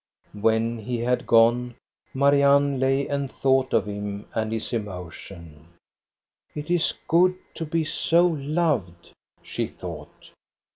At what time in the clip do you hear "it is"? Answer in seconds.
6.55-6.95